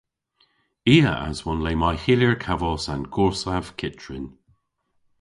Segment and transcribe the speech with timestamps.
[0.95, 4.27] I a aswon le may hyllir kavos an gorsav kyttrin.